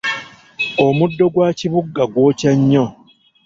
Omuddo 0.85 1.25
gwa 1.33 1.49
kibugga 1.57 2.03
gwokya 2.11 2.51
nnyo. 2.59 2.85